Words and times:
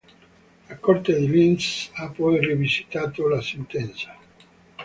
La 0.67 0.77
corte 0.79 1.15
di 1.15 1.27
Linz 1.29 1.91
ha 1.93 2.09
poi 2.09 2.39
rivisitato 2.39 3.27
la 3.27 3.39
sentenza. 3.39 4.17